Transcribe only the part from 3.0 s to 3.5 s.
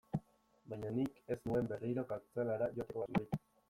asmorik.